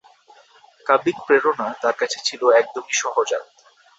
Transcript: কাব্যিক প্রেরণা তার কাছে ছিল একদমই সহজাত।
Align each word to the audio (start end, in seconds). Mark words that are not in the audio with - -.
কাব্যিক 0.85 1.17
প্রেরণা 1.25 1.67
তার 1.81 1.95
কাছে 1.97 2.17
ছিল 2.27 2.41
একদমই 2.59 2.95
সহজাত। 3.01 3.45